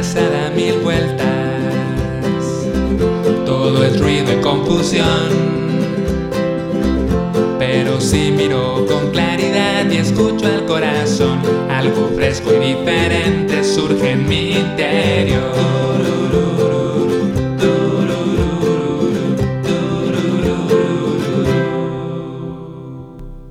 cabeza 0.00 0.30
da 0.30 0.48
mil 0.50 0.78
vueltas. 0.78 1.28
Todo 3.44 3.84
es 3.84 4.00
ruido 4.00 4.32
y 4.32 4.40
confusión. 4.40 5.28
Pero 7.58 8.00
si 8.00 8.30
miro 8.30 8.86
con 8.86 9.10
claridad 9.10 9.90
y 9.90 9.98
escucho 9.98 10.46
al 10.46 10.64
corazón, 10.64 11.40
algo 11.68 12.08
fresco 12.16 12.50
y 12.54 12.74
diferente 12.74 13.62
surge 13.62 14.12
en 14.12 14.26
mi 14.26 14.52
interior. 14.52 15.52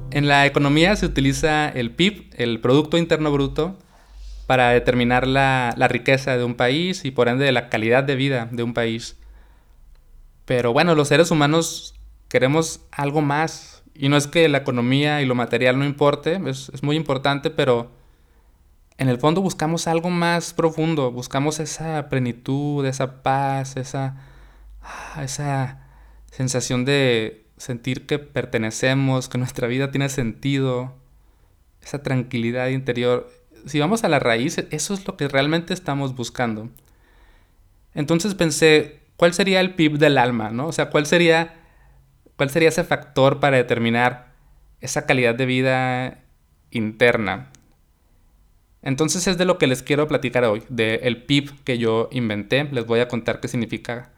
En 0.10 0.28
la 0.28 0.48
economía 0.48 0.96
se 0.96 1.06
utiliza 1.06 1.70
el 1.70 1.92
PIB, 1.92 2.32
el 2.38 2.60
Producto 2.60 2.98
Interno 2.98 3.32
Bruto, 3.32 3.78
para 4.50 4.72
determinar 4.72 5.28
la, 5.28 5.76
la, 5.78 5.88
riqueza 5.88 6.36
de 6.36 6.44
un 6.44 6.56
país 6.56 7.06
y 7.06 7.12
por 7.12 7.28
ende 7.28 7.52
la 7.52 7.70
calidad 7.70 8.04
de 8.04 8.16
vida 8.16 8.50
de 8.52 8.64
un 8.64 8.74
país. 8.74 9.16
Pero 10.46 10.74
bueno, 10.74 10.96
los 10.96 11.10
seres 11.10 11.30
humanos 11.30 11.94
queremos 12.30 12.82
algo 12.90 13.22
más. 13.22 13.84
Y 13.94 14.10
no 14.10 14.18
es 14.18 14.26
que 14.26 14.50
la 14.50 14.58
economía 14.58 15.22
y 15.22 15.28
lo 15.28 15.36
material 15.36 15.78
no 15.78 15.86
importe, 15.86 16.42
es, 16.48 16.70
es 16.74 16.82
muy 16.82 16.96
importante, 16.96 17.52
pero 17.52 17.92
en 18.98 19.08
el 19.08 19.20
fondo 19.20 19.40
buscamos 19.40 19.86
algo 19.86 20.10
más 20.10 20.56
profundo, 20.56 21.12
buscamos 21.12 21.60
esa 21.60 22.10
plenitud, 22.10 22.84
esa 22.88 23.22
paz, 23.22 23.78
esa, 23.78 24.16
ah, 24.82 25.24
esa 25.24 25.88
sensación 26.32 26.86
de 26.86 27.46
sentir 27.58 28.08
que 28.08 28.18
pertenecemos, 28.18 29.30
que 29.30 29.38
nuestra 29.38 29.68
vida 29.68 29.92
tiene 29.92 30.10
sentido, 30.10 30.96
esa 31.84 32.02
tranquilidad 32.02 32.70
interior 32.70 33.30
si 33.66 33.80
vamos 33.80 34.04
a 34.04 34.10
la 34.10 34.20
raíz, 34.20 34.58
eso 34.72 34.94
es 34.94 35.08
lo 35.08 35.18
que 35.18 35.28
realmente 35.28 35.74
estamos 35.74 36.16
buscando. 36.16 36.70
Entonces 37.94 38.36
pensé, 38.36 39.00
¿cuál 39.18 39.34
sería 39.34 39.60
el 39.60 39.76
PIB 39.76 39.98
del 39.98 40.18
alma? 40.18 40.50
¿no? 40.50 40.68
O 40.68 40.72
sea, 40.72 40.90
¿cuál 40.90 41.06
sería, 41.06 41.56
¿cuál 42.36 42.50
sería 42.50 42.70
ese 42.70 42.84
factor 42.84 43.40
para 43.40 43.58
determinar 43.58 44.34
esa 44.82 45.06
calidad 45.06 45.36
de 45.36 45.46
vida 45.46 46.20
interna? 46.72 47.52
Entonces 48.82 49.28
es 49.28 49.38
de 49.38 49.46
lo 49.46 49.58
que 49.58 49.68
les 49.68 49.84
quiero 49.84 50.08
platicar 50.08 50.46
hoy, 50.46 50.64
del 50.70 51.24
PIB 51.24 51.64
que 51.64 51.78
yo 51.78 52.08
inventé. 52.12 52.64
Les 52.72 52.86
voy 52.86 53.02
a 53.02 53.08
contar 53.08 53.42
qué 53.42 53.48
significa 53.48 54.12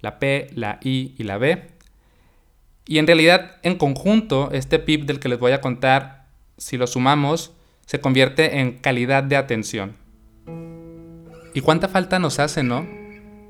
la 0.00 0.18
P, 0.18 0.48
la 0.54 0.78
I 0.82 1.14
y 1.18 1.24
la 1.24 1.36
B. 1.38 1.68
Y 2.86 2.98
en 2.98 3.06
realidad, 3.06 3.56
en 3.62 3.76
conjunto, 3.76 4.50
este 4.52 4.78
PIB 4.78 5.04
del 5.04 5.20
que 5.20 5.28
les 5.28 5.38
voy 5.38 5.52
a 5.52 5.60
contar, 5.60 6.26
si 6.56 6.76
lo 6.76 6.86
sumamos, 6.86 7.52
se 7.86 8.00
convierte 8.00 8.58
en 8.58 8.78
calidad 8.78 9.22
de 9.22 9.36
atención. 9.36 9.96
¿Y 11.54 11.60
cuánta 11.62 11.88
falta 11.88 12.18
nos 12.18 12.38
hace, 12.38 12.62
no? 12.62 12.86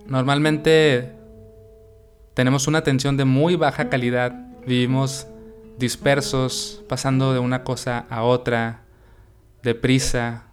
Normalmente 0.06 1.12
tenemos 2.34 2.68
una 2.68 2.78
atención 2.78 3.16
de 3.16 3.24
muy 3.24 3.56
baja 3.56 3.88
calidad, 3.88 4.32
vivimos 4.66 5.26
dispersos, 5.78 6.84
pasando 6.88 7.32
de 7.32 7.38
una 7.40 7.64
cosa 7.64 8.06
a 8.10 8.22
otra, 8.22 8.82
deprisa, 9.62 10.44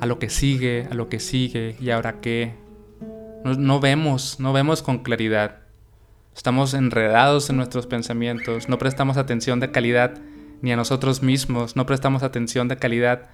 a 0.00 0.06
lo 0.06 0.18
que 0.18 0.30
sigue, 0.30 0.88
a 0.90 0.94
lo 0.94 1.08
que 1.08 1.20
sigue, 1.20 1.76
y 1.78 1.90
ahora 1.90 2.20
qué. 2.20 2.54
No, 3.44 3.54
no, 3.54 3.78
vemos, 3.78 4.40
no 4.40 4.52
vemos 4.52 4.82
con 4.82 4.98
claridad. 4.98 5.60
Estamos 6.34 6.74
enredados 6.74 7.48
en 7.50 7.56
nuestros 7.56 7.86
pensamientos, 7.86 8.68
no 8.68 8.78
prestamos 8.78 9.16
atención 9.16 9.60
de 9.60 9.70
calidad 9.70 10.18
ni 10.62 10.72
a 10.72 10.76
nosotros 10.76 11.22
mismos, 11.22 11.76
no 11.76 11.86
prestamos 11.86 12.22
atención 12.22 12.68
de 12.68 12.76
calidad 12.76 13.28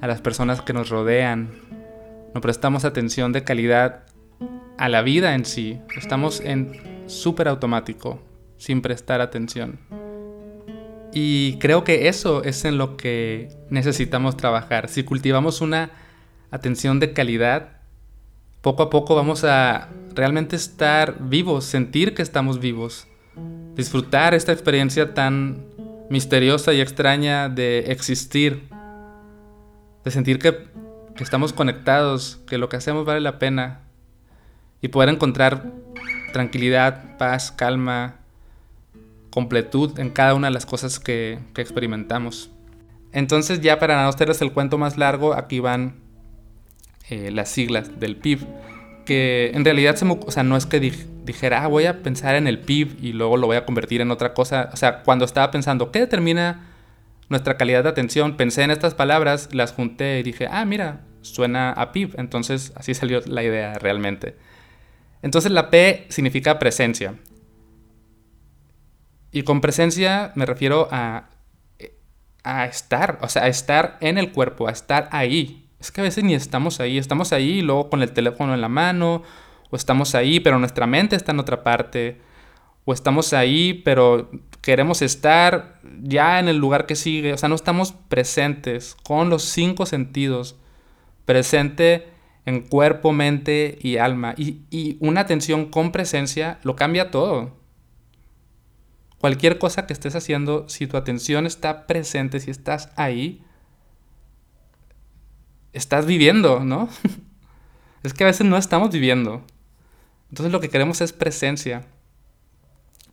a 0.00 0.06
las 0.06 0.20
personas 0.20 0.60
que 0.62 0.72
nos 0.72 0.88
rodean, 0.88 1.50
no 2.34 2.40
prestamos 2.40 2.84
atención 2.84 3.32
de 3.32 3.44
calidad 3.44 4.04
a 4.76 4.88
la 4.88 5.02
vida 5.02 5.34
en 5.34 5.44
sí, 5.44 5.80
estamos 5.96 6.40
en 6.40 6.72
súper 7.06 7.48
automático, 7.48 8.20
sin 8.56 8.82
prestar 8.82 9.20
atención. 9.20 9.78
Y 11.12 11.58
creo 11.58 11.84
que 11.84 12.08
eso 12.08 12.42
es 12.42 12.64
en 12.64 12.76
lo 12.76 12.96
que 12.96 13.48
necesitamos 13.70 14.36
trabajar. 14.36 14.88
Si 14.88 15.04
cultivamos 15.04 15.60
una 15.60 15.92
atención 16.50 16.98
de 16.98 17.12
calidad, 17.12 17.80
poco 18.62 18.82
a 18.82 18.90
poco 18.90 19.14
vamos 19.14 19.44
a 19.44 19.90
realmente 20.14 20.56
estar 20.56 21.16
vivos, 21.20 21.64
sentir 21.66 22.14
que 22.14 22.22
estamos 22.22 22.58
vivos, 22.58 23.06
disfrutar 23.76 24.34
esta 24.34 24.52
experiencia 24.52 25.14
tan 25.14 25.73
misteriosa 26.10 26.72
y 26.72 26.80
extraña 26.80 27.48
de 27.48 27.90
existir, 27.90 28.68
de 30.04 30.10
sentir 30.10 30.38
que, 30.38 30.72
estamos 31.18 31.52
conectados, 31.52 32.40
que 32.46 32.58
lo 32.58 32.68
que 32.68 32.76
hacemos 32.76 33.04
vale 33.04 33.20
la 33.20 33.38
pena 33.38 33.82
y 34.80 34.88
poder 34.88 35.08
encontrar 35.08 35.70
tranquilidad, 36.32 37.16
paz, 37.18 37.52
calma, 37.52 38.16
completud 39.30 39.98
en 40.00 40.10
cada 40.10 40.34
una 40.34 40.48
de 40.48 40.54
las 40.54 40.66
cosas 40.66 40.98
que, 40.98 41.38
experimentamos. 41.56 42.50
Entonces 43.12 43.60
ya 43.60 43.78
para 43.78 44.02
no 44.02 44.08
hacerles 44.08 44.42
el 44.42 44.52
cuento 44.52 44.76
más 44.76 44.98
largo, 44.98 45.34
aquí 45.34 45.60
van 45.60 45.94
eh, 47.08 47.30
las 47.30 47.48
siglas 47.48 48.00
del 48.00 48.16
PIB, 48.16 48.40
que 49.06 49.52
en 49.54 49.64
realidad 49.64 49.94
se 49.94 50.04
o 50.06 50.30
sea, 50.30 50.42
no 50.42 50.56
es 50.56 50.66
que 50.66 50.80
dije, 50.80 51.06
dijera, 51.24 51.64
ah, 51.64 51.66
voy 51.66 51.86
a 51.86 52.02
pensar 52.02 52.34
en 52.34 52.46
el 52.46 52.60
PIB 52.60 52.98
y 53.02 53.12
luego 53.12 53.36
lo 53.36 53.46
voy 53.46 53.56
a 53.56 53.64
convertir 53.64 54.00
en 54.00 54.10
otra 54.10 54.34
cosa. 54.34 54.70
O 54.72 54.76
sea, 54.76 55.02
cuando 55.02 55.24
estaba 55.24 55.50
pensando, 55.50 55.90
¿qué 55.90 56.00
determina 56.00 56.66
nuestra 57.28 57.56
calidad 57.56 57.82
de 57.82 57.88
atención? 57.88 58.36
Pensé 58.36 58.62
en 58.62 58.70
estas 58.70 58.94
palabras, 58.94 59.48
las 59.52 59.72
junté 59.72 60.20
y 60.20 60.22
dije, 60.22 60.48
ah, 60.50 60.64
mira, 60.64 61.00
suena 61.22 61.72
a 61.72 61.92
PIB. 61.92 62.14
Entonces 62.18 62.72
así 62.76 62.94
salió 62.94 63.20
la 63.26 63.42
idea 63.42 63.74
realmente. 63.74 64.36
Entonces 65.22 65.50
la 65.50 65.70
P 65.70 66.06
significa 66.10 66.58
presencia. 66.58 67.14
Y 69.32 69.42
con 69.42 69.60
presencia 69.60 70.32
me 70.34 70.46
refiero 70.46 70.88
a, 70.92 71.30
a 72.44 72.66
estar, 72.66 73.18
o 73.22 73.28
sea, 73.28 73.44
a 73.44 73.48
estar 73.48 73.96
en 74.00 74.18
el 74.18 74.30
cuerpo, 74.30 74.68
a 74.68 74.70
estar 74.70 75.08
ahí. 75.10 75.70
Es 75.80 75.90
que 75.90 76.02
a 76.02 76.04
veces 76.04 76.22
ni 76.24 76.34
estamos 76.34 76.78
ahí, 76.78 76.98
estamos 76.98 77.32
ahí 77.32 77.58
y 77.58 77.62
luego 77.62 77.90
con 77.90 78.02
el 78.02 78.12
teléfono 78.12 78.54
en 78.54 78.60
la 78.60 78.68
mano 78.68 79.22
o 79.74 79.76
estamos 79.76 80.14
ahí, 80.14 80.38
pero 80.38 80.60
nuestra 80.60 80.86
mente 80.86 81.16
está 81.16 81.32
en 81.32 81.40
otra 81.40 81.64
parte, 81.64 82.20
o 82.84 82.92
estamos 82.92 83.32
ahí, 83.32 83.74
pero 83.84 84.30
queremos 84.60 85.02
estar 85.02 85.80
ya 86.00 86.38
en 86.38 86.46
el 86.46 86.58
lugar 86.58 86.86
que 86.86 86.94
sigue, 86.94 87.32
o 87.32 87.36
sea, 87.36 87.48
no 87.48 87.56
estamos 87.56 87.90
presentes 87.90 88.94
con 89.02 89.30
los 89.30 89.42
cinco 89.42 89.84
sentidos, 89.84 90.54
presente 91.24 92.06
en 92.46 92.60
cuerpo, 92.60 93.10
mente 93.10 93.76
y 93.82 93.96
alma. 93.96 94.34
Y, 94.36 94.60
y 94.70 94.96
una 95.00 95.22
atención 95.22 95.64
con 95.64 95.90
presencia 95.90 96.60
lo 96.62 96.76
cambia 96.76 97.10
todo. 97.10 97.50
Cualquier 99.18 99.58
cosa 99.58 99.88
que 99.88 99.92
estés 99.92 100.14
haciendo, 100.14 100.68
si 100.68 100.86
tu 100.86 100.96
atención 100.96 101.46
está 101.46 101.88
presente, 101.88 102.38
si 102.38 102.52
estás 102.52 102.92
ahí, 102.94 103.42
estás 105.72 106.06
viviendo, 106.06 106.60
¿no? 106.60 106.88
es 108.04 108.14
que 108.14 108.22
a 108.22 108.28
veces 108.28 108.46
no 108.46 108.56
estamos 108.56 108.90
viviendo. 108.90 109.42
Entonces 110.34 110.50
lo 110.50 110.58
que 110.58 110.68
queremos 110.68 111.00
es 111.00 111.12
presencia. 111.12 111.82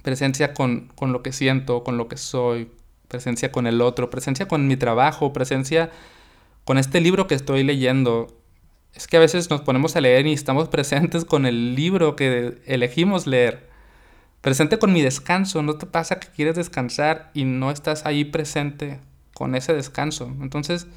Presencia 0.02 0.56
con, 0.56 0.90
lo 1.00 1.22
que 1.22 1.32
siento, 1.32 1.84
con 1.84 1.96
lo 1.96 2.08
que 2.08 2.18
soy, 2.18 2.72
presencia 3.10 3.52
con 3.52 3.68
el 3.68 3.82
otro, 3.82 4.10
presencia 4.10 4.48
con 4.48 4.68
mi 4.68 4.76
trabajo, 4.76 5.32
presencia 5.32 5.92
con 6.66 6.80
este 6.80 7.00
libro 7.00 7.28
que 7.28 7.36
estoy 7.36 7.64
leyendo. 7.64 8.36
Es 8.96 9.06
que 9.06 9.18
a 9.18 9.20
veces 9.20 9.52
nos 9.52 9.62
ponemos 9.62 9.96
a 9.96 10.02
leer 10.02 10.26
y 10.26 10.34
estamos 10.34 10.68
presentes 10.70 11.24
con 11.24 11.46
el 11.46 11.76
libro 11.76 12.16
que 12.16 12.60
elegimos 12.66 13.28
leer. 13.28 13.70
Presente 14.42 14.80
con 14.80 14.92
mi 14.92 15.04
descanso. 15.04 15.62
¿No 15.62 15.76
te 15.76 15.86
pasa 15.86 16.20
que 16.20 16.28
quieres 16.30 16.56
descansar 16.56 17.30
y 17.36 17.44
no 17.44 17.70
estás 17.70 18.08
ahí 18.08 18.26
presente 18.26 19.00
con 19.36 19.54
ese 19.54 19.76
descanso? 19.76 20.26
Entonces, 20.42 20.88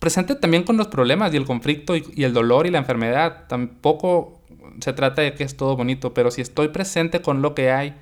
presente 0.00 0.34
también 0.34 0.64
con 0.64 0.76
los 0.76 0.88
problemas 0.88 1.32
y 1.32 1.36
el 1.36 1.44
conflicto 1.44 1.94
y, 1.94 2.04
y 2.16 2.24
el 2.24 2.32
dolor 2.32 2.66
y 2.66 2.72
la 2.72 2.78
enfermedad. 2.78 3.46
Tampoco 3.46 4.35
se 4.80 4.92
trata 4.92 5.22
de 5.22 5.34
que 5.34 5.44
es 5.44 5.56
todo 5.56 5.76
bonito, 5.76 6.14
pero 6.14 6.30
si 6.30 6.40
estoy 6.40 6.68
presente 6.68 7.22
con 7.22 7.42
lo 7.42 7.54
que 7.54 7.70
hay, 7.70 7.94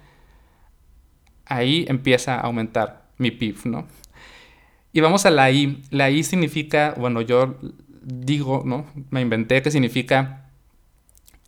ahí 1.46 1.84
empieza 1.88 2.36
a 2.36 2.40
aumentar 2.40 3.08
mi 3.18 3.30
PIB, 3.30 3.66
¿no? 3.66 3.86
Y 4.92 5.00
vamos 5.00 5.26
a 5.26 5.30
la 5.30 5.50
I. 5.50 5.82
La 5.90 6.10
I 6.10 6.22
significa, 6.22 6.94
bueno, 6.96 7.20
yo 7.20 7.56
digo, 8.02 8.62
¿no? 8.64 8.86
Me 9.10 9.20
inventé 9.20 9.62
que 9.62 9.70
significa 9.70 10.50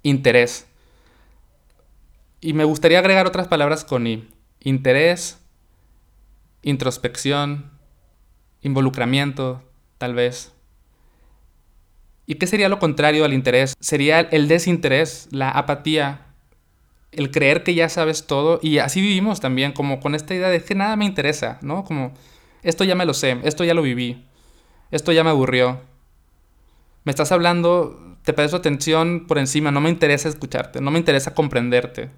interés. 0.02 0.66
Y 2.40 2.52
me 2.52 2.64
gustaría 2.64 2.98
agregar 2.98 3.26
otras 3.26 3.48
palabras 3.48 3.84
con 3.84 4.06
I. 4.06 4.28
Interés, 4.60 5.38
introspección, 6.62 7.70
involucramiento, 8.62 9.62
tal 9.98 10.14
vez. 10.14 10.55
¿Y 12.26 12.36
qué 12.36 12.46
sería 12.46 12.68
lo 12.68 12.78
contrario 12.78 13.24
al 13.24 13.32
interés? 13.32 13.74
Sería 13.80 14.20
el 14.20 14.48
desinterés, 14.48 15.28
la 15.30 15.50
apatía, 15.50 16.26
el 17.12 17.30
creer 17.30 17.62
que 17.62 17.74
ya 17.74 17.88
sabes 17.88 18.26
todo 18.26 18.58
y 18.62 18.78
así 18.78 19.00
vivimos 19.00 19.40
también, 19.40 19.72
como 19.72 20.00
con 20.00 20.14
esta 20.14 20.34
idea 20.34 20.48
de 20.48 20.62
que 20.62 20.74
nada 20.74 20.96
me 20.96 21.04
interesa, 21.04 21.58
¿no? 21.62 21.84
Como, 21.84 22.12
esto 22.62 22.84
ya 22.84 22.94
me 22.94 23.06
lo 23.06 23.14
sé, 23.14 23.38
esto 23.44 23.64
ya 23.64 23.74
lo 23.74 23.82
viví, 23.82 24.24
esto 24.90 25.12
ya 25.12 25.24
me 25.24 25.30
aburrió. 25.30 25.80
Me 27.04 27.10
estás 27.10 27.30
hablando 27.30 28.06
te 28.26 28.32
presto 28.32 28.56
atención 28.56 29.26
por 29.28 29.38
encima, 29.38 29.70
no 29.70 29.80
me 29.80 29.88
interesa 29.88 30.28
escucharte, 30.28 30.80
no 30.80 30.90
me 30.90 30.98
interesa 30.98 31.32
comprenderte. 31.32 32.10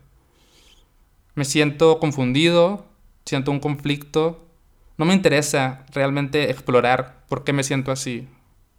Me 1.35 1.45
siento 1.45 2.01
confundido, 2.01 2.87
siento 3.27 3.51
un 3.51 3.61
conflicto, 3.61 4.49
no 4.97 5.05
me 5.05 5.13
interesa 5.13 5.85
realmente 5.93 6.51
explorar 6.51 7.27
por 7.29 7.45
qué 7.45 7.53
me 7.53 7.63
siento 7.63 7.93
así. 7.93 8.27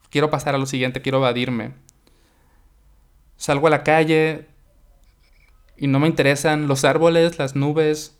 Quiero 0.09 0.29
pasar 0.29 0.55
a 0.55 0.57
lo 0.57 0.65
siguiente, 0.65 1.01
quiero 1.01 1.19
evadirme. 1.19 1.73
Salgo 3.37 3.67
a 3.67 3.69
la 3.69 3.83
calle 3.83 4.47
y 5.77 5.87
no 5.87 5.99
me 5.99 6.07
interesan 6.07 6.67
los 6.67 6.83
árboles, 6.83 7.37
las 7.37 7.55
nubes. 7.55 8.17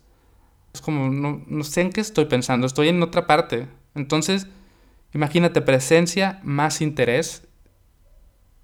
Es 0.72 0.80
como, 0.80 1.10
no, 1.10 1.42
no 1.46 1.64
sé 1.64 1.82
en 1.82 1.90
qué 1.90 2.00
estoy 2.00 2.26
pensando, 2.26 2.66
estoy 2.66 2.88
en 2.88 3.02
otra 3.02 3.26
parte. 3.26 3.68
Entonces, 3.94 4.46
imagínate, 5.12 5.60
presencia 5.60 6.40
más 6.42 6.80
interés 6.80 7.42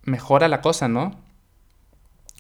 mejora 0.07 0.49
la 0.49 0.63
cosa, 0.63 0.89
¿no? 0.89 1.21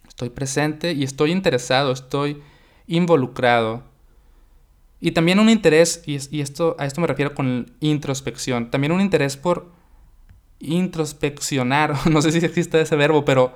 Estoy 0.08 0.30
presente 0.30 0.92
y 0.92 1.02
estoy 1.02 1.32
interesado, 1.32 1.92
estoy 1.92 2.42
involucrado. 2.86 3.82
Y 4.98 5.10
también 5.10 5.40
un 5.40 5.50
interés, 5.50 6.02
y, 6.06 6.40
esto, 6.40 6.74
a 6.78 6.86
esto 6.86 7.02
me 7.02 7.06
refiero 7.06 7.34
con 7.34 7.76
introspección, 7.80 8.70
también 8.70 8.92
un 8.92 9.02
interés 9.02 9.36
por 9.36 9.75
introspeccionar, 10.60 11.94
no 12.10 12.22
sé 12.22 12.32
si 12.32 12.44
existe 12.44 12.80
ese 12.80 12.96
verbo, 12.96 13.24
pero 13.24 13.52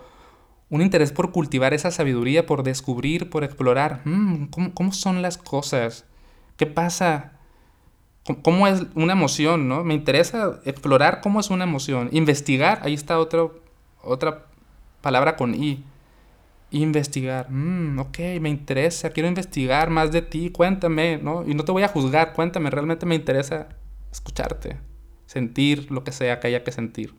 un 0.71 0.83
interés 0.83 1.13
por 1.13 1.33
cultivar 1.33 1.75
esa 1.75 1.91
sabiduría, 1.91 2.47
por 2.47 2.63
descubrir, 2.63 3.29
por 3.29 3.45
explorar. 3.45 4.03
Mm, 4.05 4.47
¿cómo, 4.47 4.93
son 4.93 5.21
las 5.21 5.37
cosas? 5.37 6.05
¿Qué 6.57 6.67
pasa? 6.67 7.33
¿Cómo, 8.43 8.69
es 8.69 8.85
una 8.95 9.13
emoción? 9.13 9.69
¿no? 9.69 9.83
Me 9.83 9.95
interesa 9.95 10.61
explorar 10.65 11.21
cómo 11.23 11.41
es 11.41 11.51
una 11.51 11.65
emoción. 11.65 12.09
Investigar, 12.13 12.81
ahí 12.85 12.95
está 12.95 13.19
otro, 13.19 13.61
otra 14.03 14.47
palabra 15.01 15.37
con 15.37 15.55
I. 15.55 15.85
Investigar. 16.71 17.51
Mm, 17.51 17.99
ok, 17.99 18.19
me 18.41 18.49
interesa, 18.49 19.11
quiero 19.11 19.29
investigar 19.29 19.91
más 19.91 20.13
de 20.13 20.23
ti, 20.23 20.51
cuéntame, 20.51 21.19
¿no? 21.19 21.45
Y 21.49 21.55
no 21.55 21.65
te 21.65 21.73
voy 21.73 21.83
a 21.83 21.89
juzgar, 21.89 22.33
cuéntame, 22.33 22.71
realmente 22.71 23.07
me 23.07 23.17
interesa 23.17 23.71
escucharte, 24.13 24.77
sentir 25.31 25.93
lo 25.93 26.03
que 26.03 26.11
sea 26.11 26.41
que 26.41 26.49
haya 26.49 26.65
que 26.65 26.73
sentir. 26.73 27.15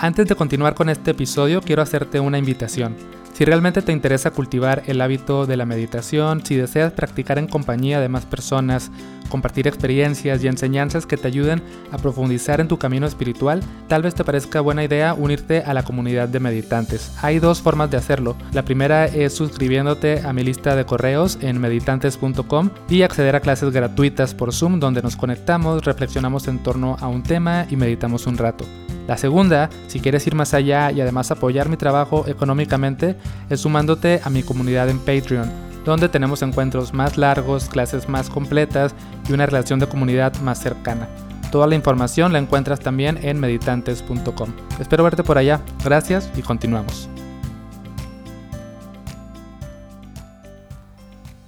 Antes 0.00 0.28
de 0.28 0.36
continuar 0.36 0.74
con 0.74 0.88
este 0.88 1.10
episodio, 1.10 1.60
quiero 1.60 1.82
hacerte 1.82 2.20
una 2.20 2.38
invitación. 2.38 2.94
Si 3.32 3.44
realmente 3.44 3.82
te 3.82 3.90
interesa 3.90 4.30
cultivar 4.30 4.84
el 4.86 5.00
hábito 5.00 5.44
de 5.44 5.56
la 5.56 5.66
meditación, 5.66 6.44
si 6.44 6.54
deseas 6.54 6.92
practicar 6.92 7.36
en 7.36 7.48
compañía 7.48 7.98
de 7.98 8.08
más 8.08 8.24
personas, 8.24 8.92
compartir 9.28 9.66
experiencias 9.66 10.42
y 10.42 10.46
enseñanzas 10.46 11.04
que 11.04 11.16
te 11.16 11.26
ayuden 11.26 11.62
a 11.90 11.98
profundizar 11.98 12.60
en 12.60 12.68
tu 12.68 12.78
camino 12.78 13.08
espiritual, 13.08 13.60
tal 13.88 14.02
vez 14.02 14.14
te 14.14 14.22
parezca 14.22 14.60
buena 14.60 14.84
idea 14.84 15.14
unirte 15.14 15.62
a 15.62 15.74
la 15.74 15.82
comunidad 15.82 16.28
de 16.28 16.38
meditantes. 16.38 17.12
Hay 17.20 17.40
dos 17.40 17.60
formas 17.60 17.90
de 17.90 17.96
hacerlo. 17.96 18.36
La 18.52 18.64
primera 18.64 19.06
es 19.06 19.34
suscribiéndote 19.34 20.20
a 20.20 20.32
mi 20.32 20.44
lista 20.44 20.76
de 20.76 20.86
correos 20.86 21.38
en 21.40 21.60
meditantes.com 21.60 22.70
y 22.88 23.02
acceder 23.02 23.34
a 23.34 23.40
clases 23.40 23.72
gratuitas 23.72 24.32
por 24.32 24.52
Zoom 24.52 24.78
donde 24.78 25.02
nos 25.02 25.16
conectamos, 25.16 25.84
reflexionamos 25.84 26.46
en 26.46 26.60
torno 26.60 26.96
a 27.00 27.08
un 27.08 27.24
tema 27.24 27.66
y 27.68 27.74
meditamos 27.74 28.28
un 28.28 28.38
rato. 28.38 28.64
La 29.08 29.16
segunda, 29.16 29.70
si 29.86 30.00
quieres 30.00 30.26
ir 30.26 30.34
más 30.34 30.52
allá 30.52 30.92
y 30.92 31.00
además 31.00 31.30
apoyar 31.30 31.70
mi 31.70 31.78
trabajo 31.78 32.26
económicamente, 32.28 33.16
es 33.48 33.62
sumándote 33.62 34.20
a 34.22 34.28
mi 34.28 34.42
comunidad 34.42 34.90
en 34.90 34.98
Patreon, 34.98 35.50
donde 35.86 36.10
tenemos 36.10 36.42
encuentros 36.42 36.92
más 36.92 37.16
largos, 37.16 37.70
clases 37.70 38.06
más 38.06 38.28
completas 38.28 38.94
y 39.26 39.32
una 39.32 39.46
relación 39.46 39.78
de 39.78 39.88
comunidad 39.88 40.38
más 40.42 40.60
cercana. 40.60 41.08
Toda 41.50 41.66
la 41.66 41.74
información 41.74 42.34
la 42.34 42.38
encuentras 42.38 42.80
también 42.80 43.18
en 43.22 43.40
meditantes.com. 43.40 44.52
Espero 44.78 45.04
verte 45.04 45.24
por 45.24 45.38
allá. 45.38 45.62
Gracias 45.82 46.30
y 46.36 46.42
continuamos. 46.42 47.08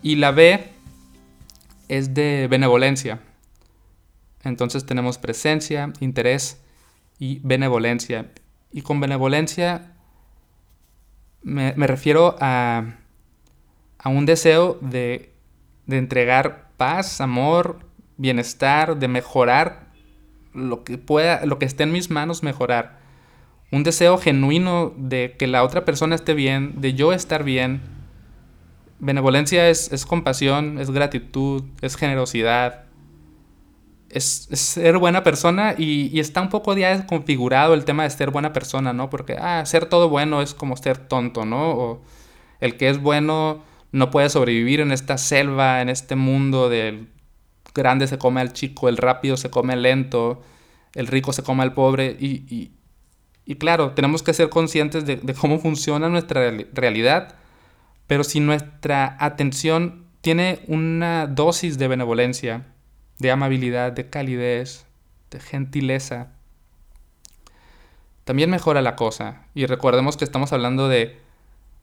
Y 0.01 0.17
la 0.17 0.31
B 0.31 0.67
es 1.89 2.15
de 2.15 2.49
benevolencia. 2.51 3.21
Entonces 4.45 4.87
tenemos 4.87 5.19
presencia, 5.19 5.93
interés, 6.01 6.57
y 7.20 7.38
benevolencia. 7.44 8.32
Y 8.72 8.82
con 8.82 8.99
benevolencia 8.99 9.93
me, 11.43 11.72
refiero 11.87 12.37
a, 12.40 12.96
a, 13.99 14.08
un 14.08 14.26
deseo 14.26 14.78
de, 14.81 15.32
de 15.87 15.99
entregar 15.99 16.70
paz, 16.76 17.20
amor, 17.20 17.81
bienestar, 18.17 18.99
de 18.99 19.06
mejorar 19.06 19.90
lo 20.55 20.82
que 20.82 20.99
pueda, 20.99 21.44
lo 21.46 21.58
que 21.58 21.67
esté 21.67 21.84
en 21.84 21.93
mis 21.93 22.11
manos 22.11 22.43
mejorar. 22.43 22.99
Un 23.70 23.84
deseo 23.84 24.19
genuino 24.19 24.93
de 24.96 25.37
que 25.38 25.46
la 25.46 25.62
otra 25.62 25.84
persona 25.84 26.16
esté 26.16 26.34
bien, 26.34 26.81
de 26.81 26.94
yo 26.94 27.12
estar 27.12 27.44
bien. 27.44 27.82
Benevolencia 28.99 29.69
es, 29.69 29.93
es 29.93 30.06
compasión, 30.06 30.78
es 30.78 30.90
gratitud, 30.90 31.64
es 31.81 31.96
generosidad, 31.96 32.89
es, 34.11 34.49
ser 34.53 34.99
buena 34.99 35.23
persona 35.23 35.75
y, 35.77 36.19
está 36.21 36.41
un 36.41 36.49
poco 36.49 36.77
ya 36.77 37.07
configurado 37.07 37.75
el 37.75 37.85
tema 37.85 38.05
de 38.05 38.11
ser 38.11 38.31
buena 38.31 38.53
persona, 38.53 38.93
¿no? 38.93 39.11
Porque, 39.11 39.37
ah, 39.39 39.65
ser 39.67 39.87
todo 39.87 40.09
bueno 40.09 40.43
es 40.43 40.55
como 40.55 40.77
ser 40.77 40.99
tonto, 40.99 41.45
¿no? 41.45 41.71
O 41.71 42.03
el 42.61 42.77
que 42.77 42.89
es 42.91 43.01
bueno 43.01 43.62
no 43.93 44.11
puede 44.11 44.29
sobrevivir 44.31 44.81
en 44.81 44.93
esta 44.93 45.19
selva, 45.19 45.81
en 45.83 45.89
este 45.89 46.17
mundo 46.17 46.69
del 46.69 47.09
grande 47.75 48.07
se 48.07 48.19
come 48.19 48.41
al 48.41 48.53
chico, 48.53 48.89
el 48.89 48.97
rápido 48.97 49.37
se 49.37 49.51
come 49.51 49.73
al 49.73 49.83
lento, 49.83 50.43
el 50.95 51.07
rico 51.07 51.33
se 51.33 51.43
come 51.43 51.62
al 51.62 51.75
pobre. 51.75 52.17
Y, 52.21 52.73
y, 53.47 53.55
claro, 53.57 53.93
tenemos 53.93 54.23
que 54.23 54.35
ser 54.35 54.49
conscientes 54.49 55.07
de 55.07 55.35
cómo 55.35 55.59
funciona 55.59 56.09
nuestra 56.09 56.53
realidad, 56.73 57.37
pero 58.07 58.25
si 58.25 58.41
nuestra 58.41 59.17
atención 59.19 60.07
tiene 60.21 60.61
una 60.69 61.27
dosis 61.27 61.79
de 61.79 61.89
benevolencia, 61.89 62.69
de 63.20 63.31
amabilidad, 63.31 63.93
de 63.93 64.11
calidez, 64.11 64.87
de 65.31 65.38
gentileza, 65.38 66.32
también 68.25 68.50
mejora 68.50 68.82
la 68.82 68.96
cosa. 68.96 69.44
Y 69.55 69.67
recordemos 69.67 70.17
que 70.17 70.25
estamos 70.25 70.52
hablando 70.52 70.88
de, 70.88 71.19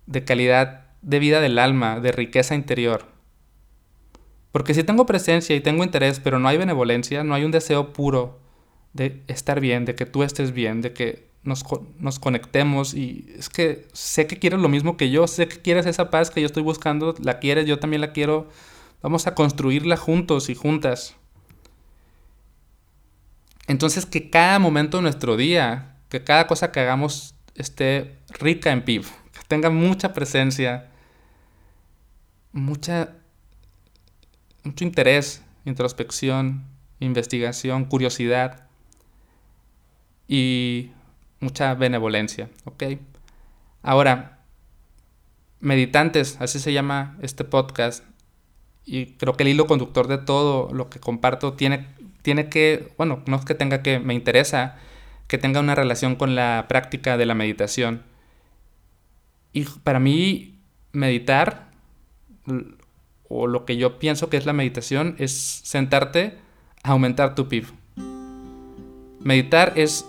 de 0.06 0.24
calidad 0.24 0.88
de 1.02 1.20
vida 1.20 1.42
del 1.42 1.60
alma, 1.60 2.00
de 2.00 2.12
riqueza 2.12 2.56
interior. 2.56 3.06
Porque 4.52 4.74
si 4.74 4.84
tengo 4.84 5.06
presencia 5.06 5.56
y 5.56 5.62
tengo 5.62 5.84
interés, 5.84 6.20
pero 6.20 6.40
no 6.40 6.48
hay 6.48 6.58
benevolencia, 6.58 7.24
no 7.24 7.36
hay 7.36 7.44
un 7.44 7.52
deseo 7.52 7.94
puro 7.94 8.40
de 8.94 9.22
estar 9.28 9.60
bien, 9.60 9.86
de 9.86 9.94
que 9.94 10.06
tú 10.06 10.24
estés 10.24 10.54
bien, 10.54 10.82
de 10.82 10.94
que 10.94 11.28
nos, 11.44 11.64
nos, 12.00 12.18
conectemos 12.18 12.94
y 12.94 13.32
es 13.38 13.50
que 13.50 13.86
sé 13.94 14.26
que 14.26 14.40
quieres 14.40 14.60
lo 14.60 14.70
mismo 14.70 14.98
que 14.98 15.12
yo, 15.12 15.28
sé 15.28 15.48
que 15.48 15.62
quieres 15.62 15.86
esa 15.86 16.10
paz 16.10 16.32
que 16.32 16.42
yo 16.42 16.48
estoy 16.48 16.64
buscando, 16.64 17.14
la 17.22 17.40
quieres, 17.40 17.66
yo 17.68 17.78
también 17.78 18.02
la 18.02 18.12
quiero, 18.12 18.48
vamos 19.04 19.28
a 19.28 19.36
construirla 19.36 19.98
juntos 19.98 20.50
y 20.50 20.56
juntas. 20.56 21.17
Entonces 23.68 24.06
que 24.06 24.30
cada 24.30 24.60
momento 24.60 24.98
de 24.98 25.04
nuestro 25.04 25.36
día, 25.36 25.98
que 26.10 26.24
cada 26.24 26.48
cosa 26.48 26.72
que 26.72 26.80
hagamos 26.80 27.36
esté 27.56 28.18
rica 28.30 28.72
en 28.72 28.84
PIB, 28.84 29.04
que 29.04 29.40
tenga 29.48 29.70
mucha 29.70 30.14
presencia, 30.14 30.90
mucha, 32.54 33.14
mucho 34.64 34.84
interés, 34.86 35.44
introspección, 35.66 36.66
investigación, 37.00 37.86
curiosidad 37.86 38.68
y 40.28 40.92
mucha 41.40 41.74
benevolencia, 41.74 42.50
¿ok? 42.64 42.84
Ahora, 43.84 44.40
meditantes, 45.60 46.38
así 46.40 46.60
se 46.60 46.74
llama 46.74 47.18
este 47.22 47.44
podcast, 47.44 48.04
y 48.86 49.18
creo 49.18 49.34
que 49.34 49.44
el 49.44 49.50
hilo 49.50 49.68
conductor 49.68 50.08
de 50.08 50.18
todo 50.18 50.74
lo 50.74 50.90
que 50.90 51.02
comparto 51.02 51.54
tiene 51.54 51.88
tiene 52.28 52.50
que, 52.50 52.92
bueno, 52.98 53.24
no 53.26 53.38
es 53.38 53.46
que 53.46 53.56
tenga 53.56 53.82
que, 53.82 54.00
me 54.00 54.14
interesa 54.14 54.76
que 55.28 55.38
tenga 55.38 55.62
una 55.62 55.76
relación 55.76 56.18
con 56.18 56.36
la 56.36 56.66
práctica 56.68 57.16
de 57.16 57.26
la 57.26 57.36
meditación. 57.36 58.04
Y 59.54 59.64
para 59.64 60.02
mí, 60.02 60.60
meditar, 60.92 61.70
o 63.30 63.48
lo 63.48 63.64
que 63.64 63.78
yo 63.78 63.98
pienso 63.98 64.30
que 64.30 64.36
es 64.36 64.46
la 64.46 64.52
meditación, 64.52 65.16
es 65.20 65.32
sentarte 65.64 66.38
a 66.84 66.92
aumentar 66.92 67.34
tu 67.34 67.48
PIB. 67.48 67.68
Meditar 69.22 69.72
es, 69.78 70.06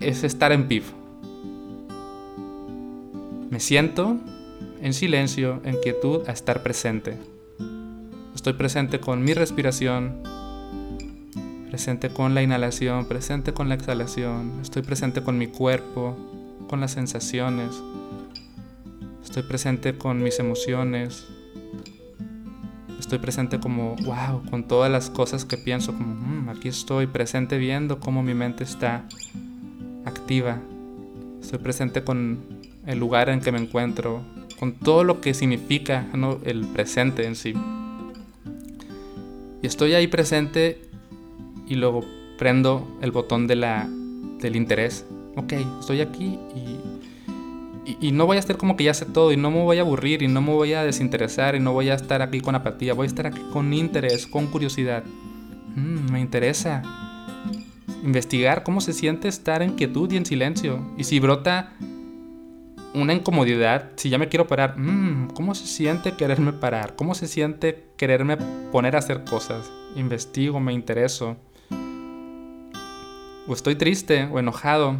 es 0.00 0.24
estar 0.24 0.50
en 0.52 0.66
PIB. 0.66 0.84
Me 3.50 3.60
siento 3.60 4.16
en 4.80 4.94
silencio, 4.94 5.60
en 5.66 5.76
quietud, 5.82 6.26
a 6.26 6.32
estar 6.32 6.62
presente. 6.62 7.18
Estoy 8.34 8.54
presente 8.54 8.98
con 8.98 9.22
mi 9.22 9.34
respiración, 9.34 10.22
presente 11.68 12.08
con 12.08 12.34
la 12.34 12.42
inhalación, 12.42 13.06
presente 13.06 13.52
con 13.52 13.68
la 13.68 13.74
exhalación, 13.74 14.58
estoy 14.62 14.82
presente 14.82 15.22
con 15.22 15.36
mi 15.36 15.48
cuerpo, 15.48 16.16
con 16.68 16.80
las 16.80 16.92
sensaciones, 16.92 17.70
estoy 19.22 19.42
presente 19.42 19.96
con 19.96 20.22
mis 20.22 20.38
emociones, 20.38 21.26
estoy 22.98 23.18
presente 23.18 23.60
como, 23.60 23.96
wow, 23.96 24.42
con 24.50 24.66
todas 24.66 24.90
las 24.90 25.10
cosas 25.10 25.44
que 25.44 25.58
pienso, 25.58 25.92
como, 25.92 26.14
mm, 26.14 26.48
aquí 26.48 26.68
estoy 26.68 27.06
presente 27.06 27.58
viendo 27.58 28.00
cómo 28.00 28.22
mi 28.22 28.34
mente 28.34 28.64
está 28.64 29.04
activa. 30.04 30.58
Estoy 31.40 31.58
presente 31.58 32.02
con 32.02 32.38
el 32.86 32.98
lugar 32.98 33.28
en 33.28 33.40
que 33.40 33.52
me 33.52 33.58
encuentro, 33.58 34.22
con 34.58 34.72
todo 34.72 35.04
lo 35.04 35.20
que 35.20 35.34
significa 35.34 36.06
el 36.44 36.66
presente 36.66 37.26
en 37.26 37.36
sí. 37.36 37.54
Y 39.62 39.66
estoy 39.66 39.94
ahí 39.94 40.06
presente 40.06 40.87
y 41.68 41.74
luego 41.74 42.04
prendo 42.38 42.96
el 43.02 43.10
botón 43.10 43.46
de 43.46 43.56
la, 43.56 43.88
del 44.40 44.56
interés. 44.56 45.06
Ok, 45.36 45.52
estoy 45.80 46.00
aquí 46.00 46.38
y, 46.54 47.98
y, 48.00 48.12
no 48.12 48.26
voy 48.26 48.36
a 48.36 48.40
estar 48.40 48.56
como 48.56 48.76
que 48.76 48.84
ya 48.84 48.94
sé 48.94 49.06
todo 49.06 49.32
y 49.32 49.36
no 49.36 49.50
me 49.50 49.62
voy 49.62 49.78
a 49.78 49.82
aburrir 49.82 50.22
y 50.22 50.28
no 50.28 50.40
me 50.40 50.52
voy 50.52 50.72
a 50.72 50.82
desinteresar 50.82 51.54
y 51.54 51.60
no 51.60 51.72
voy 51.72 51.90
a 51.90 51.94
estar 51.94 52.22
aquí 52.22 52.40
con 52.40 52.54
apatía. 52.54 52.94
Voy 52.94 53.04
a 53.04 53.08
estar 53.08 53.26
aquí 53.26 53.40
con 53.52 53.72
interés, 53.72 54.26
con 54.26 54.46
curiosidad. 54.46 55.04
Mm, 55.76 56.10
me 56.12 56.20
interesa 56.20 56.82
investigar 58.02 58.62
cómo 58.62 58.80
se 58.80 58.92
siente 58.92 59.28
estar 59.28 59.62
en 59.62 59.74
quietud 59.74 60.10
y 60.12 60.16
en 60.16 60.26
silencio. 60.26 60.84
Y 60.96 61.04
si 61.04 61.20
brota 61.20 61.72
una 62.94 63.14
incomodidad, 63.14 63.92
si 63.96 64.08
ya 64.08 64.18
me 64.18 64.28
quiero 64.28 64.46
parar, 64.46 64.78
mm, 64.78 65.28
¿cómo 65.34 65.54
se 65.54 65.66
siente 65.66 66.12
quererme 66.12 66.52
parar? 66.52 66.96
¿Cómo 66.96 67.14
se 67.14 67.26
siente 67.26 67.90
quererme 67.96 68.36
poner 68.72 68.96
a 68.96 69.00
hacer 69.00 69.24
cosas? 69.24 69.70
Investigo, 69.96 70.60
me 70.60 70.72
intereso. 70.72 71.36
O 73.48 73.54
estoy 73.54 73.76
triste 73.76 74.28
o 74.30 74.38
enojado. 74.38 74.94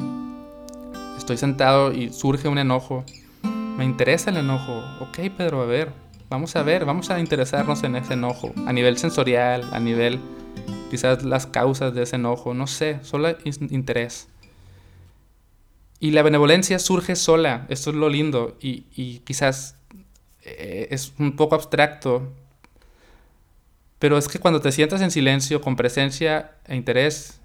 Estoy 1.19 1.37
sentado 1.37 1.93
y 1.93 2.11
surge 2.12 2.49
un 2.49 2.57
enojo. 2.57 3.05
Me 3.76 3.85
interesa 3.85 4.31
el 4.31 4.38
enojo. 4.38 4.83
Ok, 5.00 5.19
Pedro, 5.37 5.61
a 5.61 5.67
ver. 5.67 5.93
Vamos 6.31 6.57
a 6.57 6.62
ver, 6.62 6.87
vamos 6.87 7.11
a 7.11 7.21
interesarnos 7.21 7.83
en 7.85 7.97
ese 7.97 8.14
enojo. 8.14 8.52
A 8.67 8.73
nivel 8.73 8.97
sensorial, 8.97 9.69
a 9.73 9.78
nivel 9.78 10.19
quizás 10.90 11.25
las 11.25 11.47
causas 11.47 11.95
de 11.95 12.02
ese 12.02 12.17
enojo, 12.17 12.55
no 12.55 12.67
sé, 12.67 12.99
solo 13.02 13.28
interés. 13.45 14.28
Y 16.00 16.12
la 16.12 16.23
benevolencia 16.23 16.78
surge 16.78 17.17
sola, 17.17 17.67
esto 17.69 17.90
es 17.90 17.97
lo 17.97 18.09
lindo, 18.09 18.57
y, 18.61 19.19
quizás 19.21 19.76
eh, 20.45 20.88
es 20.90 21.12
un 21.19 21.37
poco 21.37 21.55
abstracto, 21.55 22.33
pero 23.99 24.17
es 24.17 24.28
que 24.28 24.38
cuando 24.38 24.61
te 24.61 24.71
sientas 24.71 25.00
en 25.00 25.11
silencio, 25.11 25.61
con 25.61 25.76
presencia 25.76 26.52
e 26.67 26.76
interés, 26.76 27.38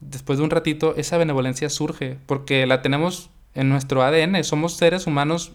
después 0.00 0.38
de 0.38 0.44
un 0.44 0.50
ratito, 0.50 0.94
esa 0.96 1.18
benevolencia 1.18 1.68
surge, 1.70 2.18
porque 2.26 2.66
la 2.66 2.82
tenemos 2.82 3.30
en 3.54 3.68
nuestro 3.68 4.02
ADN, 4.02 4.44
somos 4.44 4.74
seres 4.74 5.06
humanos 5.06 5.52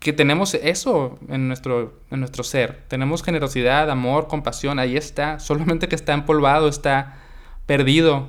que 0.00 0.12
tenemos 0.12 0.54
eso 0.54 1.18
en 1.28 1.48
nuestro, 1.48 2.00
en 2.10 2.20
nuestro 2.20 2.44
ser. 2.44 2.82
Tenemos 2.88 3.22
generosidad, 3.22 3.90
amor, 3.90 4.26
compasión, 4.26 4.78
ahí 4.78 4.96
está. 4.96 5.38
Solamente 5.38 5.88
que 5.88 5.94
está 5.94 6.12
empolvado, 6.12 6.68
está 6.68 7.18
perdido 7.66 8.28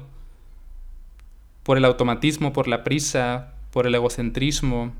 por 1.64 1.78
el 1.78 1.86
automatismo, 1.86 2.54
por 2.54 2.68
la 2.68 2.84
prisa, 2.84 3.54
por 3.72 3.88
el 3.88 3.96
egocentrismo, 3.96 4.94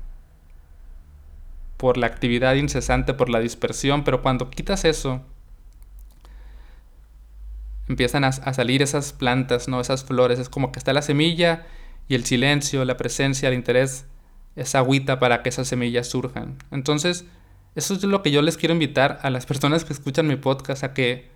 por 1.76 1.96
la 1.96 2.06
actividad 2.06 2.54
incesante, 2.54 3.14
por 3.14 3.28
la 3.28 3.40
dispersión. 3.40 4.04
Pero 4.04 4.22
cuando 4.22 4.50
quitas 4.50 4.84
eso, 4.84 5.22
empiezan 7.88 8.24
a, 8.24 8.32
salir 8.32 8.82
esas 8.82 9.12
plantas, 9.12 9.68
¿no? 9.68 9.80
esas 9.80 10.04
flores. 10.04 10.38
Es 10.38 10.48
como 10.48 10.72
que 10.72 10.78
está 10.78 10.92
la 10.92 11.02
semilla 11.02 11.66
y 12.08 12.14
el 12.14 12.24
silencio, 12.24 12.84
la 12.84 12.96
presencia, 12.96 13.48
el 13.48 13.54
interés 13.54 14.06
esa 14.56 14.78
agüita 14.78 15.18
para 15.18 15.42
que 15.42 15.48
esas 15.48 15.68
semillas 15.68 16.08
surjan. 16.08 16.56
Entonces, 16.70 17.24
eso 17.74 17.94
es 17.94 18.02
lo 18.02 18.22
que 18.22 18.30
yo 18.30 18.42
les 18.42 18.56
quiero 18.56 18.74
invitar 18.74 19.20
a 19.22 19.30
las 19.30 19.46
personas 19.50 19.84
que 19.84 19.92
escuchan 19.92 20.26
mi 20.26 20.36
podcast 20.36 20.84
a 20.84 20.94
que 20.94 21.28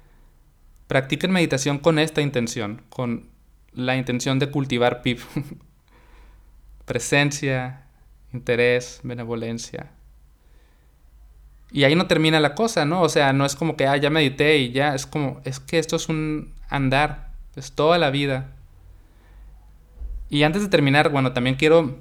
practiquen 0.88 1.30
meditación 1.30 1.78
con 1.78 1.98
esta 1.98 2.20
intención, 2.20 2.82
con 2.88 3.28
la 3.72 3.96
intención 3.96 4.38
de 4.38 4.50
cultivar 4.50 5.02
PIB. 5.02 5.20
Presencia, 6.84 7.84
interés, 8.32 9.00
benevolencia. 9.04 9.92
Y 11.72 11.84
ahí 11.84 11.94
no 11.94 12.06
termina 12.06 12.38
la 12.38 12.54
cosa, 12.54 12.84
¿no? 12.84 13.02
O 13.02 13.08
sea, 13.08 13.32
no 13.32 13.46
es 13.46 13.56
como 13.56 13.76
que, 13.76 13.86
ah, 13.86 13.96
ya 13.96 14.10
medité 14.10 14.58
y 14.58 14.72
ya, 14.72 14.94
es 14.94 15.06
como, 15.06 15.40
es 15.44 15.58
que 15.58 15.78
esto 15.78 15.96
es 15.96 16.08
un 16.08 16.52
andar, 16.68 17.30
es 17.56 17.72
toda 17.72 17.98
la 17.98 18.10
vida. 18.10 18.50
Y 20.28 20.42
antes 20.42 20.62
de 20.62 20.68
terminar, 20.68 21.08
bueno, 21.10 21.32
también 21.32 21.56
quiero 21.56 21.96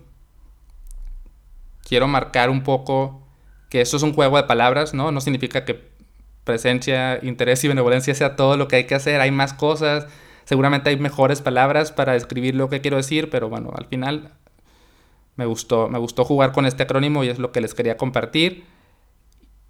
quiero 1.92 2.08
marcar 2.08 2.50
un 2.50 2.64
poco 2.64 3.22
que 3.70 3.82
esto 3.82 3.98
es 3.98 4.04
un 4.04 4.14
juego 4.14 4.38
de 4.38 4.44
palabras, 4.44 4.94
¿no? 4.94 5.12
No 5.12 5.20
significa 5.20 5.66
que 5.66 5.92
presencia, 6.46 7.20
interés 7.22 7.64
y 7.66 7.68
benevolencia 7.68 8.16
sea 8.16 8.38
todo 8.38 8.58
lo 8.58 8.70
que 8.70 8.78
hay 8.78 8.84
que 8.86 8.96
hacer. 8.96 9.20
Hay 9.20 9.32
más 9.32 9.54
cosas. 9.54 10.08
Seguramente 10.46 10.90
hay 10.90 10.98
mejores 10.98 11.42
palabras 11.42 11.92
para 11.92 12.14
describir 12.14 12.56
lo 12.56 12.70
que 12.70 12.80
quiero 12.80 12.96
decir, 12.98 13.30
pero 13.30 13.50
bueno, 13.50 13.74
al 13.78 13.86
final 13.88 14.32
me 15.36 15.46
gustó, 15.46 15.90
me 15.90 16.00
gustó 16.00 16.24
jugar 16.24 16.54
con 16.54 16.66
este 16.66 16.84
acrónimo 16.84 17.26
y 17.26 17.30
es 17.30 17.40
lo 17.40 17.52
que 17.52 17.60
les 17.60 17.74
quería 17.74 17.98
compartir. 17.98 18.64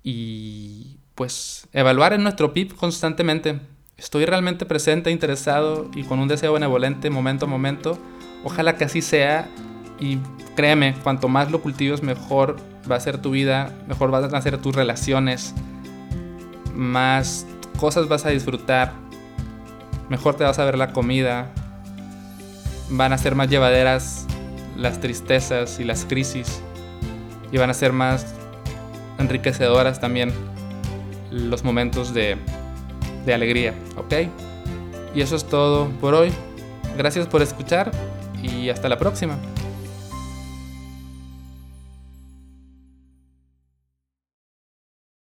Y 0.03 0.97
pues 1.15 1.67
evaluar 1.73 2.13
en 2.13 2.23
nuestro 2.23 2.53
PIB 2.53 2.75
constantemente. 2.75 3.59
Estoy 3.97 4.25
realmente 4.25 4.65
presente, 4.65 5.11
interesado 5.11 5.89
y 5.93 6.03
con 6.03 6.19
un 6.19 6.27
deseo 6.27 6.53
benevolente 6.53 7.09
momento 7.09 7.45
a 7.45 7.47
momento. 7.47 7.99
Ojalá 8.43 8.75
que 8.75 8.85
así 8.85 9.01
sea 9.01 9.47
y 9.99 10.17
créeme, 10.55 10.95
cuanto 11.03 11.27
más 11.27 11.51
lo 11.51 11.61
cultives, 11.61 12.01
mejor 12.01 12.57
va 12.89 12.95
a 12.95 12.99
ser 12.99 13.19
tu 13.19 13.31
vida, 13.31 13.71
mejor 13.87 14.09
van 14.09 14.33
a 14.33 14.41
ser 14.41 14.57
tus 14.57 14.75
relaciones, 14.75 15.53
más 16.75 17.45
cosas 17.77 18.07
vas 18.07 18.25
a 18.25 18.29
disfrutar, 18.29 18.93
mejor 20.09 20.35
te 20.35 20.43
vas 20.43 20.57
a 20.57 20.65
ver 20.65 20.77
la 20.77 20.91
comida, 20.91 21.51
van 22.89 23.13
a 23.13 23.17
ser 23.19 23.35
más 23.35 23.49
llevaderas 23.49 24.25
las 24.75 24.99
tristezas 24.99 25.79
y 25.79 25.83
las 25.83 26.05
crisis 26.05 26.61
y 27.51 27.57
van 27.57 27.69
a 27.69 27.73
ser 27.73 27.93
más 27.93 28.25
enriquecedoras 29.21 29.99
también 29.99 30.31
los 31.31 31.63
momentos 31.63 32.13
de, 32.13 32.37
de 33.25 33.33
alegría, 33.33 33.73
¿ok? 33.95 34.13
Y 35.15 35.21
eso 35.21 35.35
es 35.35 35.45
todo 35.45 35.89
por 36.01 36.13
hoy. 36.13 36.31
Gracias 36.97 37.27
por 37.27 37.41
escuchar 37.41 37.91
y 38.41 38.69
hasta 38.69 38.89
la 38.89 38.97
próxima. 38.97 39.37